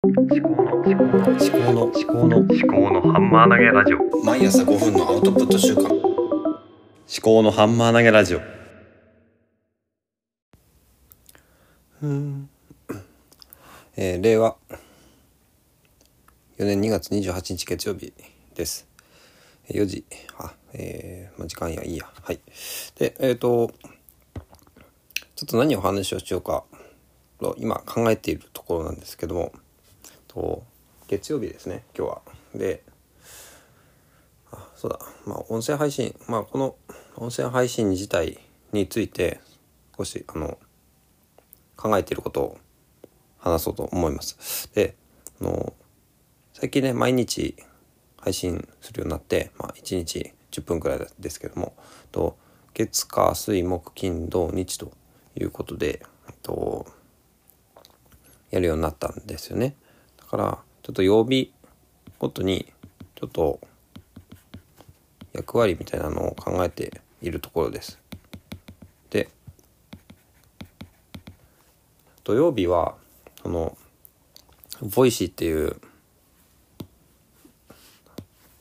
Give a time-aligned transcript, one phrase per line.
[0.00, 4.24] 思考の思考の思考の思考の思考のハンマー投げラジオ。
[4.24, 5.88] 毎朝5分のアウトプット週間。
[5.88, 5.92] 思
[7.20, 8.40] 考のハンマー投げラジオ。
[13.96, 14.56] えー令和。
[16.58, 18.12] 4年2月28日月曜日
[18.54, 18.86] です。
[19.68, 20.04] 4時。
[20.38, 22.08] あえーまあ、時間やいいや。
[22.22, 22.38] はい。
[23.00, 23.72] でえっ、と
[25.34, 26.62] ちょっと何を話をしようか
[27.56, 29.52] 今考えているところなんですけども。
[30.28, 30.62] と
[31.08, 32.22] 月曜日ですね今日は
[32.54, 32.82] で
[34.52, 36.76] あそうだまあ音声配信まあこの
[37.16, 38.38] 音声配信自体
[38.72, 39.40] について
[39.96, 40.58] 少しあの
[41.76, 42.58] 考えていることを
[43.38, 44.70] 話そうと思います。
[44.74, 44.96] で、
[45.40, 45.72] あの
[46.52, 47.56] 最近ね毎日
[48.20, 51.74] 配信するようになって、まあ、1日10分くらいですけども
[52.10, 52.36] と
[52.74, 54.92] 月火水木金土日と
[55.36, 56.04] いうことで
[56.42, 56.86] と
[58.50, 59.76] やるようになったんですよね。
[60.28, 61.52] からちょっと曜日
[62.18, 62.72] ごとに
[63.14, 63.60] ちょっと
[65.32, 67.98] 役割みたいなのを考えているところです。
[69.10, 69.28] で
[72.24, 72.94] 土曜日は
[73.42, 73.76] その
[74.94, 75.80] Voicy っていう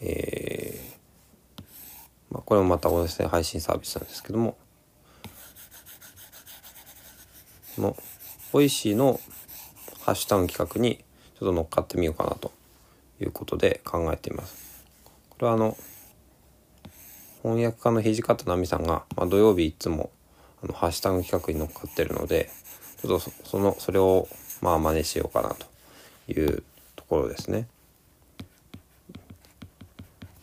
[0.00, 4.56] えーまあ、これもまた音声配信サービスなんですけども
[7.76, 7.96] この
[8.50, 9.20] Voicy の
[10.00, 11.04] ハッシュタグ企画に
[11.42, 12.52] ちょっと乗っかってみようかなと
[13.20, 14.84] いうことで考えています。
[15.28, 15.76] これはあの
[17.42, 20.10] 翻訳家の土方奈美さんが、まあ、土曜日いつも
[20.62, 22.48] あのハッシュタグ企画に乗っかってるので
[23.00, 24.28] ちょっとそのそれを
[24.60, 25.66] まあ真似しようかなと
[26.30, 26.62] いう
[26.94, 27.66] ところですね。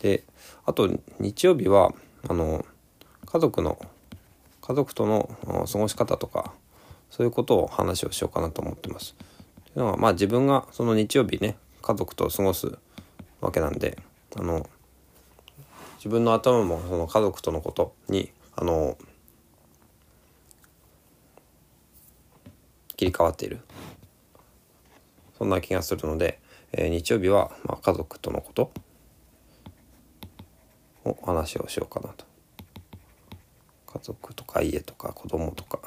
[0.01, 0.25] で
[0.65, 1.93] あと日曜日は
[2.27, 2.65] あの
[3.25, 3.79] 家族の
[4.61, 5.29] 家族との
[5.65, 6.51] 過ごし方とか
[7.09, 9.15] そういうことを話をしようかなと思ってます。
[9.73, 12.77] というのはまあ自分がその日曜日ね家族と過ごす
[13.41, 13.97] わけなんで
[14.35, 14.67] あの
[15.97, 18.97] 自分の頭もその家族とのことにあの
[22.95, 23.61] 切り替わっている。
[25.37, 26.37] そんな気がするので、
[26.73, 28.71] えー日曜日は、まあ、家族とのこと
[31.05, 32.25] を話をしようかなと。
[33.87, 35.79] 家族とか家とか子供とか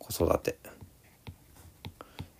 [0.00, 0.58] 子育て。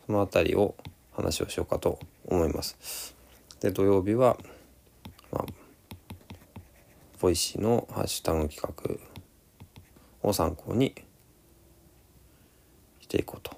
[0.06, 0.74] そのあたりを
[1.12, 3.14] 話をしようかと思います。
[3.60, 4.36] で土曜日は
[5.30, 5.46] まあ
[7.20, 8.60] Voicy のハッシュタグ企
[10.22, 10.94] 画を参考に
[13.00, 13.56] していこうと。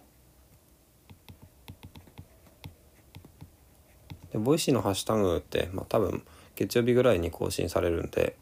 [4.32, 6.22] で Voicy のハッシュタグって、まあ、多分
[6.56, 8.36] 月曜日ぐらいに更新されるんで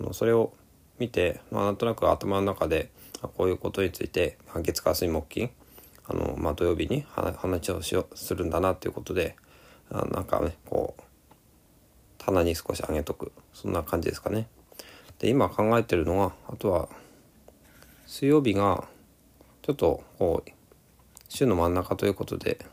[0.00, 0.52] あのそれを
[0.98, 5.50] 見て、まあ、なんとなく頭の中でこういうことについて、まあ、月火水木金
[6.08, 7.04] あの、まあ、土曜日に
[7.36, 9.36] 話をしよするんだなっていうことで
[9.90, 11.02] あなんかねこう
[12.18, 14.48] 棚に少し上げとくそんな感じですかね。
[15.18, 16.88] で今考えてるのはあとは
[18.06, 18.84] 水曜日が
[19.62, 20.50] ちょっとこう
[21.28, 22.64] 週の真ん中ということで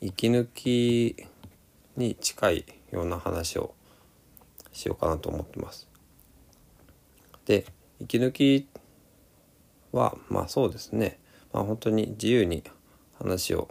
[0.00, 1.16] 息抜き
[1.96, 3.74] に近いような話を
[4.72, 5.88] しようかなと思ってます。
[7.46, 7.66] で
[8.00, 8.68] 息抜き
[9.92, 11.18] はまあそうですね
[11.52, 12.62] まあ本当に自由に
[13.18, 13.68] 話を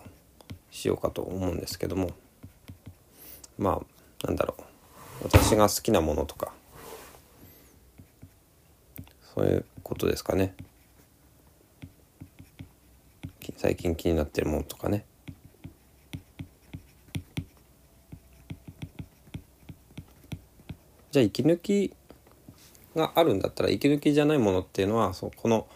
[0.69, 2.12] しようかと思うんですけども
[3.58, 3.81] ま
[4.24, 4.64] あなんだろう。
[5.24, 6.52] 私が好きなものとか
[9.36, 10.56] そういうことですかね。
[13.58, 15.06] 最近気になってるものとかね。
[21.12, 21.94] じゃあ息抜き
[22.96, 25.68] があるんだったら息抜きじゃないものっていうのはそうこの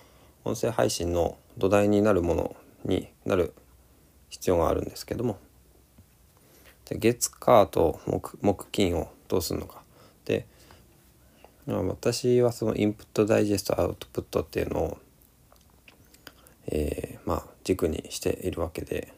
[0.44, 3.54] 音声配信の土台になるものになる
[4.30, 5.38] 必要があるんですけども。
[6.86, 9.82] で月火と木木金をどうするのか。
[10.26, 10.48] で
[11.66, 14.98] 私はそのインプットダイジェストアウトプットっていうのを、
[16.68, 19.14] えーまあ軸にしているわけで。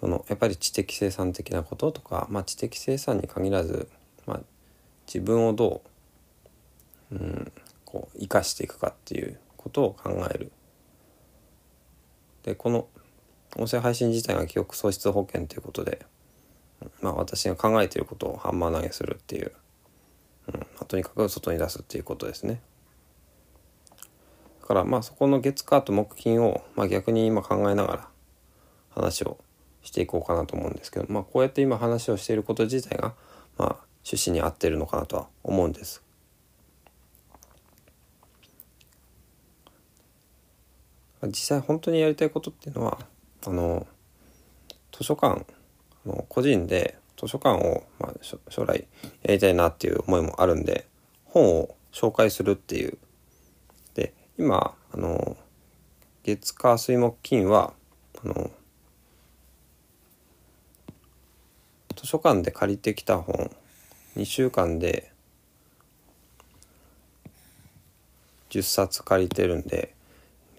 [0.00, 3.88] そのやっぱり知的生産的なこととか、まあ、知的生産に限らず、
[4.26, 4.40] まあ、
[5.06, 5.82] 自分をど
[7.10, 7.52] う、うん、
[7.84, 10.52] こう生かしていくかっていうことを考える。
[12.42, 12.88] でこの
[13.56, 16.06] 音声配信自体が記憶喪失保険ということで、
[17.00, 19.52] まあ、私が考えていることをハンマー投げするっていう、
[20.48, 22.60] うんまあ、とにかく外に出すっていうことですね。
[24.60, 28.08] だからまあそこの月火と木金を、まあ、逆に今考えながら
[28.90, 29.38] 話を
[29.82, 33.14] していこうかなと思うんですけど、まあ、こうやって今話をしていること自体が、
[33.56, 36.02] まあ、趣旨に合ってるのかなとは思うんです。
[41.26, 42.98] 実際本当にやりたいことっていうのは
[43.46, 43.86] あの
[44.92, 45.44] 図書館
[46.06, 48.12] の個人で図書館を、まあ、
[48.48, 48.86] 将来
[49.22, 50.86] やりたいなっていう思いもあるんで
[51.24, 52.98] 本を紹介するっていう。
[53.94, 55.36] で今あの
[56.22, 57.72] 月火水木金は
[58.22, 58.50] あの
[61.96, 63.50] 図書館で借りてきた本
[64.16, 65.10] 2週間で
[68.50, 69.94] 10冊借りてるんで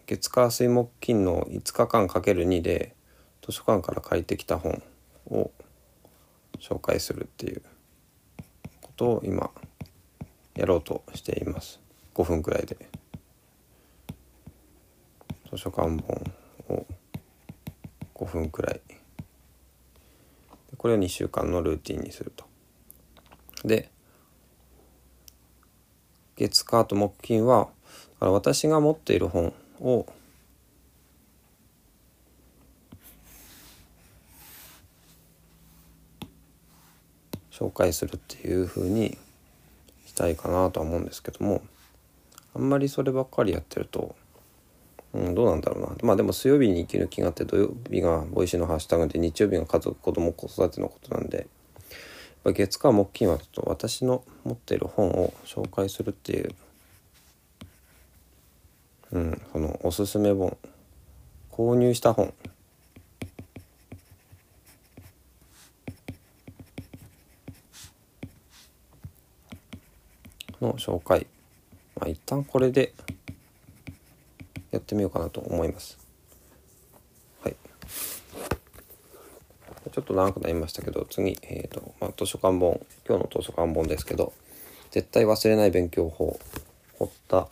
[0.10, 2.96] 月火水木金の5日間かける2で
[3.46, 4.82] 図書館から借りてきた本
[5.30, 5.52] を
[6.60, 7.62] 紹介するっていう
[8.82, 9.52] ことを今
[10.56, 11.80] やろうとしています。
[12.16, 12.76] 5分くらいで。
[15.52, 16.00] 図書館本
[16.70, 16.88] を
[18.16, 18.82] 5分くらい。
[20.76, 22.46] これを2週間のルーティンにすると。
[23.64, 23.92] で
[26.36, 27.68] 月火と木金は
[28.20, 30.06] 私が持っている本を。
[37.52, 39.18] 紹介するっていうふうに
[40.06, 41.62] したいかなとは思うんですけども
[42.56, 44.16] あんまりそればっかりやってると、
[45.14, 45.90] うん、どうなんだろうな。
[46.04, 51.48] まあでも水曜日に息抜きがあって土曜日が Voicy のハッシュタグで日曜日が家族子供子育てのことなんで
[52.46, 56.56] 月火木金はちょっと私の持っている本を紹介するっていう、
[59.12, 60.58] うん、そのおすすめ本。
[61.52, 62.34] 購入した本。
[70.62, 71.26] の紹介。
[72.00, 72.94] まあ一旦これで
[74.72, 75.98] やってみようかなと思います。
[77.44, 77.56] はい。
[79.92, 82.80] ちょっと長くなりましたけど次、えーとまあ、図書館本。
[83.08, 84.34] 今日の図書館本ですけど
[84.92, 86.40] 「絶対忘れない勉強法」
[87.00, 87.48] 堀田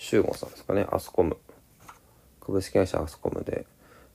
[0.00, 1.36] 修吾さんですかねアスコム
[2.40, 3.66] 株式会社アスコムで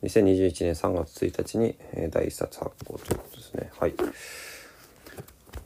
[0.04, 3.94] 2021年3月1日に、えー、第1冊発行ということですねはい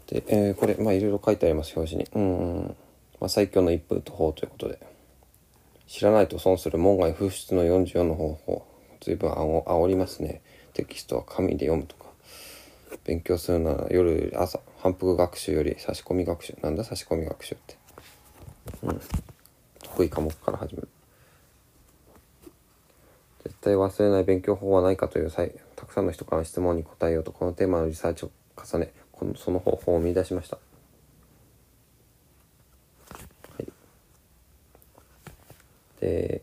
[0.08, 2.10] で、えー、これ、まあ、いろいろ書いてあります、表紙に。
[2.14, 2.76] うん、
[3.22, 4.80] まあ、最強の一風と法ということで。
[5.88, 8.66] 知らないと損する門外不出の44の方法。
[9.02, 10.42] 随分あお煽りますね。
[10.74, 12.06] テキストは紙で読むとか。
[13.06, 16.58] 勉強するなら夜、朝、反復学習より差し込み学習。
[16.64, 17.78] なんだ差し込み学習って。
[18.84, 19.02] うん。
[20.00, 20.88] 得意科目から始める。
[23.44, 30.58] 絶対忘れない勉強法はないかという際、たくさんの人からの質問に答えようとこのテーマのリサーチを重ね、このその方法を見出しました。
[30.58, 30.62] は
[33.62, 33.68] い、
[36.00, 36.42] で、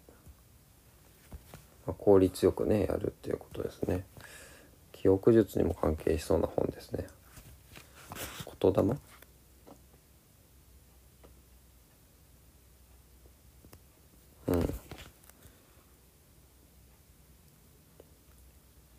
[1.87, 4.05] まあ、効率よくねやるっていうことですね。
[4.93, 7.07] 記憶術にも関係しそうな本ですね。
[8.61, 8.97] 言霊？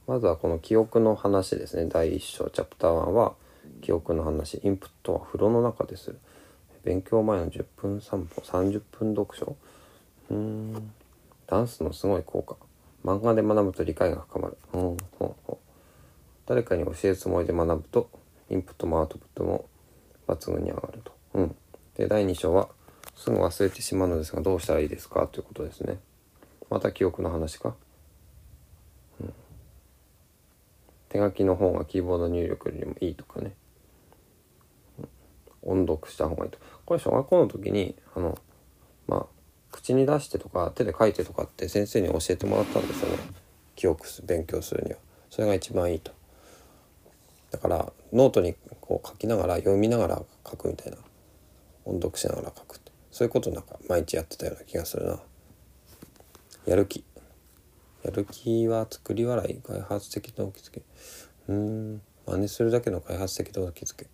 [0.07, 1.89] まずはこの記憶の話ですね。
[1.89, 3.33] 第1章チャプター1は
[3.81, 6.11] 記憶の話インプットは風呂の中です。
[6.11, 6.19] る
[6.85, 9.57] 勉強前の10分散歩30分読書。
[10.31, 10.91] うん。
[11.45, 12.55] ダンスのすごい効果。
[13.03, 14.57] 漫画で学ぶと理解が深まる。
[14.73, 15.57] うんほうほう。
[16.45, 18.09] 誰かに教えるつもりで学ぶと
[18.49, 19.65] インプットもアウトプットも
[20.25, 21.11] 抜群に上がると。
[21.33, 21.55] うん。
[21.97, 22.69] で第2章は
[23.13, 25.27] すぐ忘れてしまうのですがどうしたらいいですか？
[25.27, 25.99] ということですね。
[26.69, 27.75] また記憶の話か
[29.19, 29.33] うん
[31.17, 33.53] 手書きの方がキーボード入力よりもいいとかね。
[35.63, 36.59] 音読した方がいいと。
[36.85, 38.37] これ小学校の時にあの
[39.07, 39.25] まあ
[39.71, 43.17] 口に出してとか手で書いてとかって先生に教えてもらったんですよね。
[43.75, 44.97] 記憶す勉強するには。
[45.29, 46.11] それが一番いいと。
[47.51, 50.97] だからノートにこう書きながら読みながら書くみたいな。
[51.85, 52.91] 音読しながら書くって。
[53.11, 55.19] そういうことなんか毎日やってたような気がするな。
[56.67, 57.03] やる気。
[58.03, 60.81] やる気は作り笑い開発的動機づけ。
[61.47, 64.07] うん真似するだけの開発的動機づけ。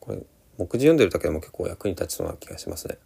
[0.00, 0.22] これ
[0.58, 2.98] 目次読んでるだけでも結構役に立ちそうな気がしますね。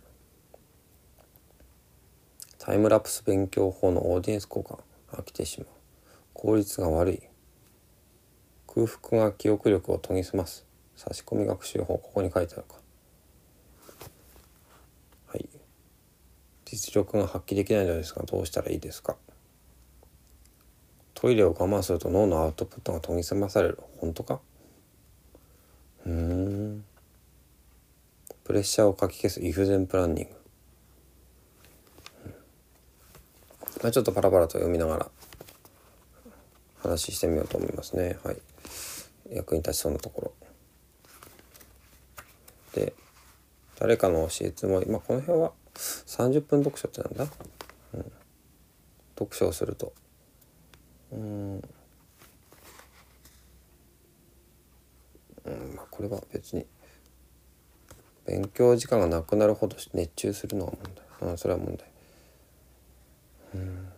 [2.58, 4.78] タイムラプス勉強法のオーディエンス効果
[5.12, 5.68] 飽きてしまう。
[6.32, 7.22] 効率が悪い。
[8.66, 10.66] 空腹が記憶力を研ぎ澄ます。
[10.96, 12.76] 差し込み学習法ここに書いてあるか
[15.26, 15.48] はい
[16.76, 19.16] 実力が発揮できないのですがどうしたらいいですか。
[21.14, 23.78] トイレを我慢すると脳のアウトプットが研ぎ澄まされる。
[23.96, 24.40] 本当か。
[26.04, 26.84] うん。
[28.44, 29.42] プレッシャーをかき消す。
[29.42, 30.30] イフゼンプランニング、
[33.82, 35.10] まあ、ちょっとパラパラと読みながら。
[36.82, 38.18] 話してみようと思いますね。
[38.22, 38.36] はい。
[39.30, 40.32] 役に立ちそうなところ。
[42.74, 42.92] で
[43.80, 44.86] 誰かの教えつもり。
[44.86, 47.26] まあこの辺は30分読書ってなんだ、
[47.94, 48.12] うん、
[49.18, 49.92] 読書をすると。
[51.12, 51.62] うん。
[55.44, 56.66] うんまあこれは別に
[58.26, 61.30] 勉強時間がなくなるほど熱中するのは問題。
[61.30, 61.88] うんそれは問題。
[63.54, 63.88] うん。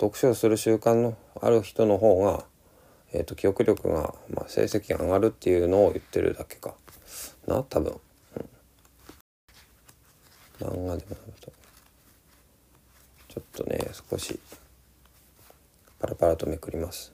[0.00, 2.44] 読書をする習慣のある人の方が、
[3.12, 6.74] えーと、記憶力が、まあ、成績が上がるっていうのを言ってるだけか
[7.46, 8.00] な多分、
[10.64, 11.04] 漫画でもなる
[11.40, 11.52] と
[13.28, 14.38] ちょっとね少し
[15.98, 17.12] パラパラとめくります。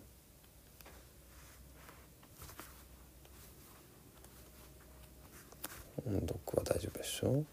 [6.07, 7.45] 音読は大丈夫でしょ？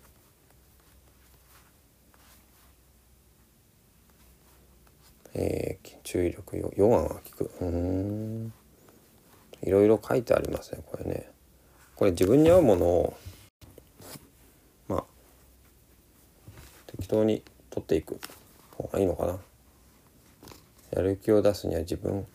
[5.34, 7.52] えー、注意力ヨヨガが効く。
[7.60, 8.54] うん。
[9.62, 11.30] いろいろ書いてありますねこれね。
[11.96, 13.18] これ自分に合うものを
[14.88, 15.04] まあ
[17.06, 18.20] 適当に取っていく。
[18.72, 19.38] 方がいいのかな。
[20.92, 22.26] やる気を出すには自分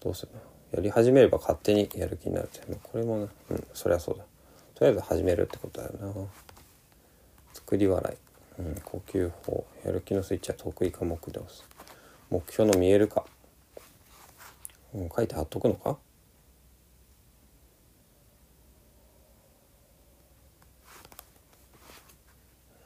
[0.00, 0.32] どうする。
[0.72, 4.24] やり始めれば勝手にやる気になるって、これもねうんそりゃそうだ。
[4.74, 6.12] とりあえず始めるってことだよな。
[7.54, 8.16] 作り笑
[8.58, 9.64] い、うん、呼吸法。
[9.84, 11.64] やる気のスイッチは得意科目で押す。
[12.28, 13.24] 目標の見える化、
[14.94, 15.96] うん、書いて貼っとくのか。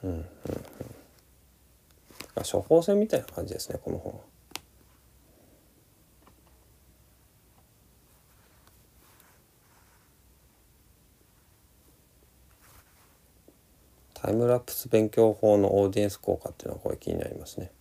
[0.03, 0.25] うん。
[2.43, 4.19] 処方箋みたいな感じですねこの本。
[14.13, 17.71] タイムラプス勉強法のオーディエンス効果っていうのはこれ気になりますね。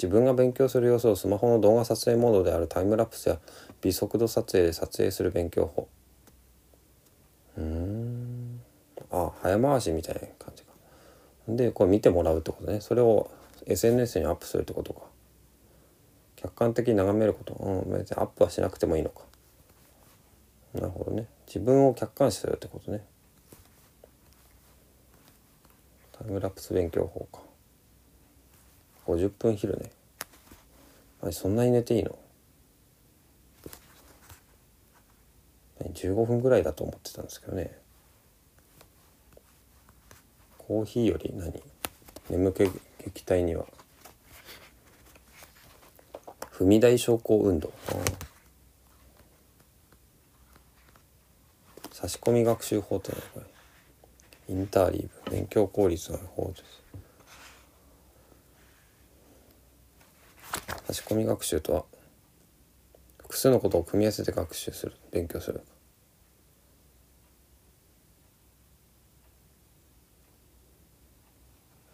[0.00, 3.40] 自分が勉強する様子をスマホの動画撮影モードであるタイムラプスや
[3.82, 5.88] 微速度撮影で撮影する勉強法。
[7.58, 8.60] うん。
[9.10, 10.70] あ早回しみたいな感じか。
[11.48, 12.80] でこれ見てもらうってことね。
[12.80, 13.28] それを
[13.66, 15.00] SNS にアップするってことか。
[16.36, 17.54] 客観的に眺めること。
[17.54, 19.22] うん別にアップはしなくてもいいのか。
[20.74, 21.26] なるほどね。
[21.48, 23.04] 自分を客観視するってことね。
[26.12, 27.47] タイムラプス勉強法か。
[29.08, 29.90] 50分昼ね。
[31.22, 32.18] あそんなに寝ていいの
[35.94, 37.78] ？15分ぐらいだと思ってたんですけどね。
[40.58, 41.62] コーヒーより何？
[42.28, 42.64] 眠気
[43.04, 43.64] 撃退には。
[46.52, 47.72] 踏み台昇降運動。
[51.92, 55.30] 差し込み学習法って何これインターリーブ。
[55.30, 56.62] 勉強効率の方です
[60.94, 61.84] し込み学習とは
[63.18, 65.62] 複数のことを組み合わせて学習する勉強する。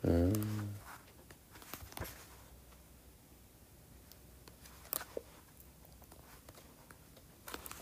[0.05, 0.33] うん。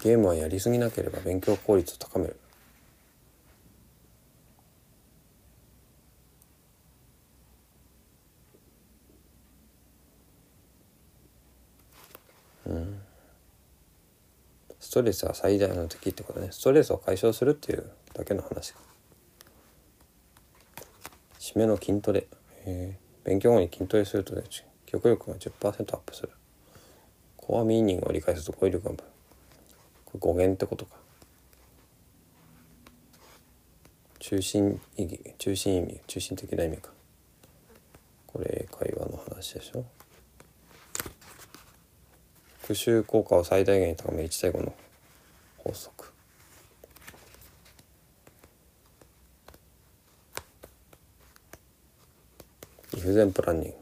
[0.02, 2.36] ゲームはやりすぎなければ勉強効率を高める。
[14.92, 16.48] ストレスは最大の敵ってことね。
[16.50, 18.74] ストレスを解消するっていうだけの話。
[21.40, 22.26] 締めの筋トレ。
[23.24, 24.42] 勉強後に筋トレすると、ね、
[24.84, 26.30] 記憶力が10%アップする。
[27.38, 29.04] コアミーニングを理解すると語彙力がこ
[30.12, 30.96] れ語源ってことか。
[34.18, 36.90] 中心意義中心意味中心的な意味か。
[38.26, 39.86] これ会話の話でしょ。
[42.60, 44.74] 復習効果を最大限に高め1対5の
[45.64, 46.12] 法則。
[53.00, 53.81] 不全プランニング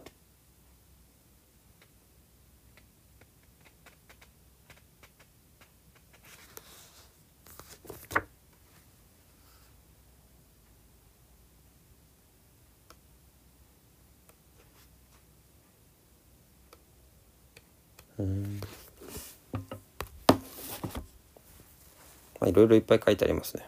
[22.60, 23.66] ろいろいっぱい書いてありますね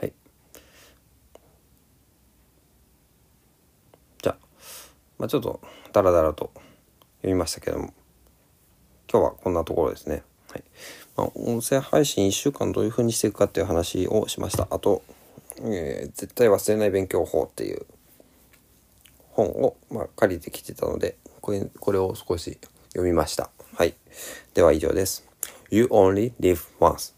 [0.00, 0.12] はい
[4.22, 4.46] じゃあ
[5.18, 5.60] まあちょっと
[5.92, 6.50] ダラダラと
[7.18, 7.92] 読みましたけども
[9.10, 10.64] 今日はこんなところですねはい
[11.16, 15.02] まあ、音声配信1週間どういうふうにしていくかっていう話をしましたあと、
[15.62, 17.84] えー、絶対忘れない勉強法っていう
[19.30, 23.50] 本を、まあ、借りてきてたのでこれこれを少し読みました。
[23.74, 23.94] はい。
[24.54, 25.28] では以上です。
[25.70, 27.15] You only live once.